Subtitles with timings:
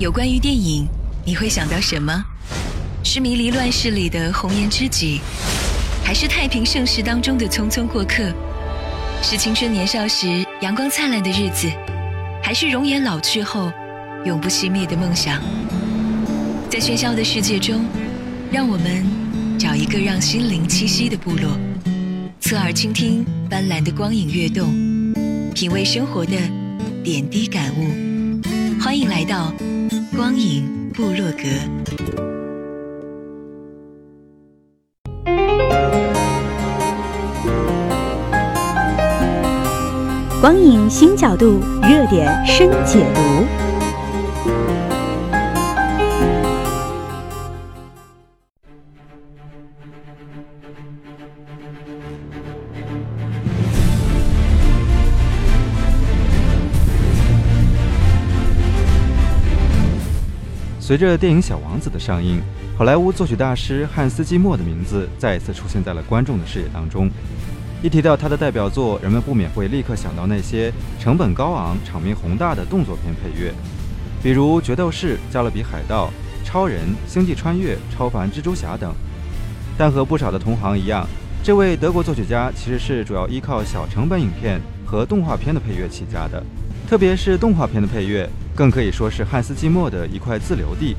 [0.00, 0.88] 有关于电影，
[1.26, 2.24] 你会想到什么？
[3.04, 5.20] 是迷离乱世里的红颜知己，
[6.02, 8.32] 还是太平盛世当中的匆匆过客？
[9.22, 11.70] 是青春年少时阳光灿烂的日子，
[12.42, 13.70] 还是容颜老去后
[14.24, 15.38] 永不熄灭的梦想？
[16.70, 17.84] 在喧嚣的世界中，
[18.50, 19.04] 让我们
[19.58, 21.50] 找一个让心灵栖息的部落，
[22.40, 24.72] 侧耳倾听斑斓的光影跃动，
[25.52, 26.32] 品味生活的
[27.04, 28.09] 点滴感悟。
[28.90, 29.52] 欢迎来到。
[30.16, 31.44] 光影部落格，
[40.40, 43.69] 光影新角度，热点深解读。
[60.90, 62.42] 随着电影《小王子》的上映，
[62.76, 67.08] 好莱坞作曲大师汉斯·季默的名字再一次出现在了观众的视野当中。
[67.80, 73.54] 一提到他的代表作，人们不免会立刻想到那些成本高昂、场面宏大的动作片配乐，
[74.20, 76.10] 比如《决斗士》《加勒比海盗》
[76.44, 78.92] 《超人》《星际穿越》《超凡蜘蛛侠》等。
[79.78, 81.06] 但和不少的同行一样，
[81.40, 86.44] 这位德国作曲家其实是主要依靠小成本影片和动画片的配乐起家的，
[86.88, 88.28] 特别是动画片的配乐。
[88.54, 90.96] 更可以说是汉斯季默的一块自留地，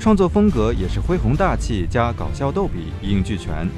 [0.00, 3.68] 创作风格也是恢弘大气加搞笑逗比一应俱全。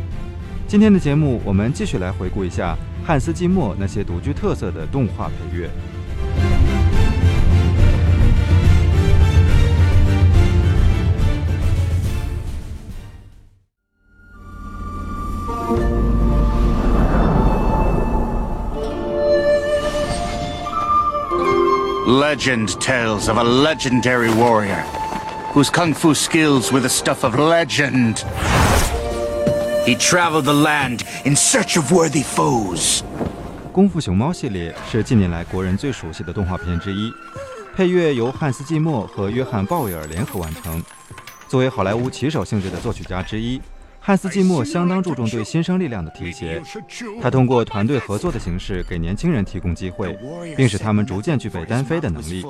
[0.67, 5.69] 今天的节目，我们继续来回顾一下汉斯季默那些独具特色的动画配乐。
[22.11, 24.83] Legend tells of a legendary warrior
[25.55, 28.25] whose kung fu skills were the stuff of legend.
[29.87, 33.05] He traveled the land in search of worthy foes.
[33.73, 37.13] 功夫熊猫系列是近年来国人最熟悉的动画片之一，
[37.77, 40.83] 配乐由汉斯季默和约翰鲍威尔联合完成。
[41.47, 43.63] 作为好莱坞旗手性质的作曲家之一。
[44.03, 46.61] 汉斯季默相当注重对新生力量的提携，
[47.21, 50.19] 他通过团队合作的形式给年轻人提供机会，
[50.57, 52.45] 并使他们逐渐具备单飞的能力。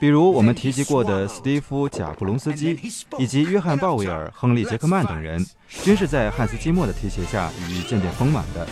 [0.00, 2.78] 比如我们提及过的斯蒂夫·贾布隆斯基，
[3.18, 8.66] 以及约翰·鲍威尔、亨利·杰克曼等人，均是在汉斯季默的提携下羽翼渐渐丰满的。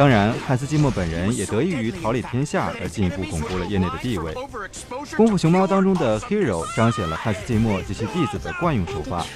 [0.00, 4.32] 当然，汉斯季默本人也得益于桃李天下而进一步巩固了业内的地位。
[5.14, 9.26] 《功夫熊猫》当中的 Hero 彰显了汉斯季默及其弟子的惯用手法：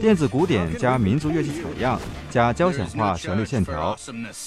[0.00, 3.96] 电子鼓点加民族乐器采样加交响化旋律线条，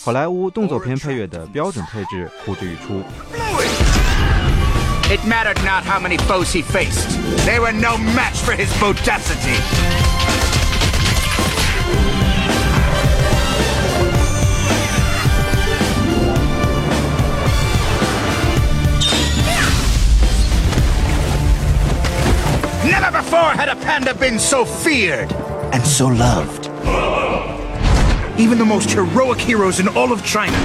[0.04, 3.02] 好莱坞动作片配乐的标准配置呼之欲出。
[5.10, 7.08] It mattered not how many foes he faced;
[7.46, 9.62] they were no match for his bodacity.
[23.34, 25.34] Never had a panda been so feared
[25.74, 26.68] and so loved.
[28.40, 30.56] Even the most heroic heroes in all of China,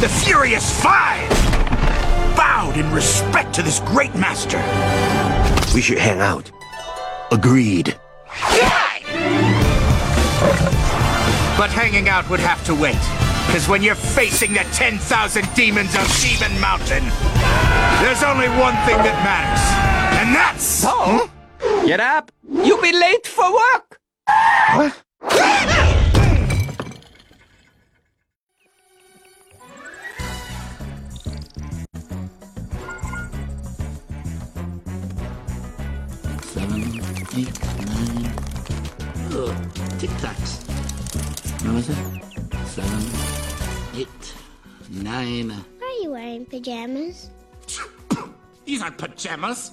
[0.00, 1.30] the Furious Five,
[2.36, 4.58] bowed in respect to this great master.
[5.74, 6.50] We should hang out.
[7.32, 7.96] Agreed.
[11.56, 13.00] But hanging out would have to wait.
[13.46, 17.04] Because when you're facing the 10,000 demons of Sheevan Mountain,
[18.04, 20.20] there's only one thing that matters.
[20.20, 20.84] And that's...
[20.86, 21.30] Oh?
[21.60, 22.30] Get up!
[22.48, 24.00] You'll be late for work!
[24.74, 25.02] What?
[36.42, 36.82] Seven,
[37.36, 38.32] eight, nine.
[39.32, 39.56] Ugh,
[39.98, 40.52] tic tacs.
[41.64, 41.96] What was it?
[42.66, 43.02] Seven,
[43.98, 44.34] eight,
[44.90, 45.50] nine.
[45.52, 47.30] Are you wearing pajamas?
[48.64, 49.72] These aren't pajamas.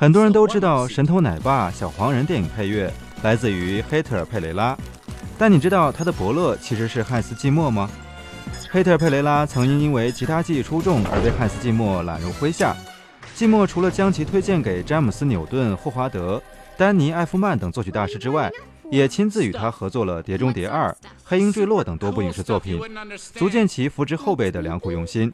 [0.00, 2.90] 很多人都知道《神偷奶爸》《小黄人》电影配乐
[3.22, 4.74] 来自于黑特尔·佩雷拉，
[5.36, 7.86] 但你知道他的伯乐其实是汉斯·季默吗？
[8.70, 12.74] 黑特尔·佩雷拉曾因因为吉他技艺出众而被汉斯·季默揽入麾下。
[13.34, 16.42] 季默除了将其推荐给詹姆斯·纽顿、霍华德、
[16.78, 18.50] 丹尼·艾夫曼等作曲大师之外，
[18.90, 20.88] 也亲自与他合作了《碟中谍二》
[21.22, 22.80] 《黑鹰坠落》等多部影视作品，
[23.34, 25.30] 足见其扶植后辈的良苦用心。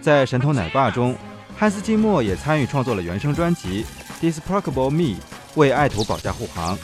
[0.00, 1.14] 在《神偷奶爸》中。
[1.56, 3.84] 汉斯季默也参与创作了原声专辑
[4.20, 5.02] 《d i s p r o k a b l e Me》，
[5.54, 6.76] 为爱徒保驾护航。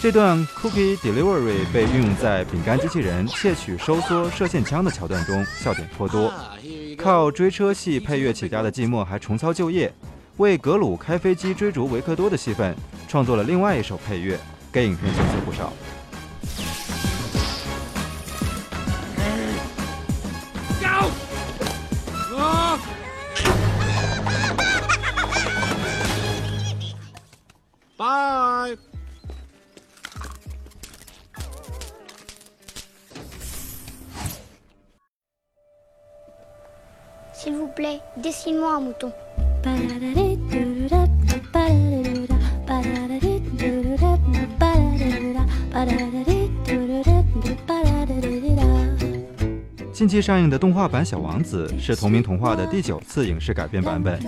[0.00, 6.32] 这段 Cookie Delivery 被运用在饼干机器人窃取收缩射线枪的桥段中，笑点颇多。
[6.98, 9.90] 靠追车戏配乐起家的季默还重操旧业，
[10.36, 12.76] 为格鲁开飞机追逐维克多的戏份
[13.08, 14.38] 创作了另外一首配乐，
[14.70, 15.72] 给影片增色不少。
[49.92, 54.18] 近期上映的动画版《小王子》是同名童话的第九次影视改编版本。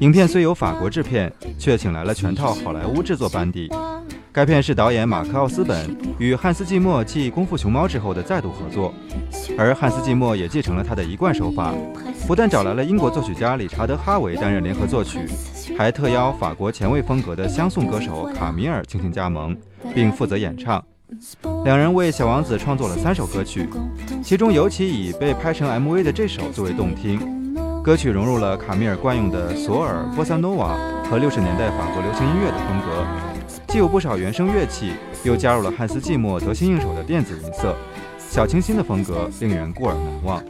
[0.00, 3.68] 影片虽由法国制片，却请来了全套好莱坞制作班底。
[4.38, 8.92] 《》。该片是导演马克·奥斯本与汉斯·季默继《功夫熊猫》之后的再度合作，
[9.56, 11.72] 而汉斯·季默也继承了他的一贯手法，
[12.26, 15.20] 不但找来了英国作曲家理查德·哈维担任联合作曲，
[15.78, 19.56] 还特邀法国前卫风格的相送歌手卡米尔倾情加盟，
[19.94, 20.84] 并负责演唱。
[21.64, 23.66] 两人为《小王子》创作了三首歌曲，
[24.22, 27.18] 其中尤其以被拍成 MV 的这首最为动听。
[27.82, 30.76] 歌曲融入了卡米尔惯用的索尔、波萨诺瓦
[31.08, 33.06] 和六十年代法国流行音乐的风格，
[33.76, 34.92] 既有不少原声乐器，
[35.22, 37.76] 又加入了汉斯·季默得心应手的电子音色，
[38.18, 40.42] 小清新的风格令人过耳难忘。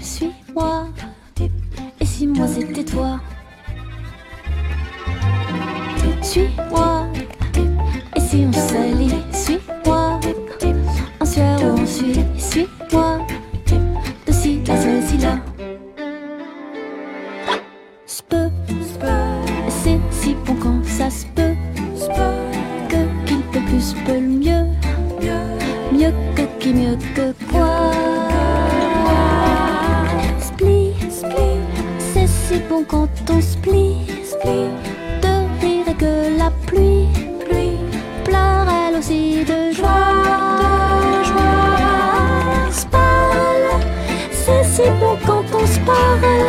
[0.00, 0.86] suis-moi.
[2.00, 3.20] Et si moi c'était toi?
[6.22, 7.06] Suis-moi.
[8.16, 8.99] Et si on s'aime?
[32.50, 33.94] c'est bon quand on se plie,
[35.22, 37.06] de rire et que la pluie,
[37.44, 37.78] pluie,
[38.24, 40.18] pleure elle aussi de joie,
[41.12, 41.70] de joie.
[44.32, 46.39] c'est si bon quand on se parle.